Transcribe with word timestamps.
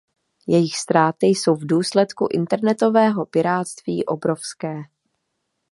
Jejich 0.47 0.77
ztráty 0.77 1.25
jsou 1.25 1.55
v 1.55 1.65
důsledku 1.67 2.27
internetového 2.31 3.25
pirátství 3.25 4.05
obrovské. 4.05 4.81